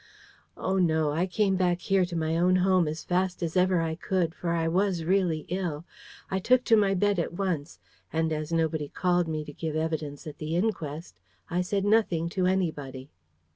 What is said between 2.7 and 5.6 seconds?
as fast as ever I could; for I was really